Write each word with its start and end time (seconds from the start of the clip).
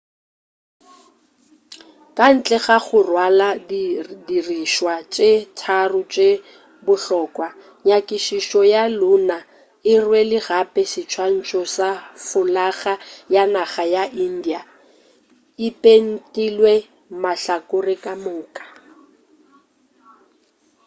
ka 2.17 2.25
ntle 2.35 2.57
ga 2.65 2.77
go 2.85 2.97
rwala 3.09 3.47
di 3.69 3.83
dirišwa 4.27 4.93
tše 5.13 5.31
tharo 5.59 6.01
tše 6.13 6.29
bohlokwa 6.85 7.47
nyakišišo 7.85 8.59
ya 8.73 8.83
lunar 8.99 9.43
e 9.91 9.93
rwele 10.03 10.37
gape 10.47 10.83
seswantšho 10.93 11.61
sa 11.75 11.89
folaga 12.27 12.93
ya 13.33 13.43
naga 13.53 13.83
ya 13.95 14.03
india 14.27 14.61
e 15.65 15.67
pentilwe 15.81 16.73
mahlakore 17.21 17.95
ka 18.03 18.13
moka 18.23 18.63